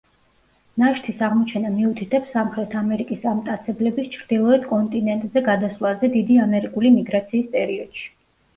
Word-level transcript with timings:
ნაშთის 0.83 1.19
აღმოჩენა 1.27 1.71
მიუთითებს 1.73 2.33
სამხრეთ 2.37 2.73
ამერიკის 2.81 3.27
ამ 3.33 3.37
მტაცებლების 3.43 4.09
ჩრდილოეთ 4.17 4.67
კონტინენტზე 4.73 5.47
გადასვლაზე 5.51 6.13
დიდი 6.17 6.43
ამერიკული 6.49 6.95
მიგრაციის 6.99 7.55
პერიოდში. 7.57 8.13